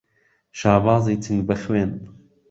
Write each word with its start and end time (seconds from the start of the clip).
شابازی 0.59 1.15
چنگ 1.25 1.45
به 1.47 1.55
خوێن 1.63 1.91